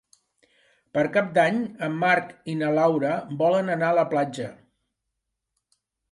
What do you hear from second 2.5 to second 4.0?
i na Laura volen anar a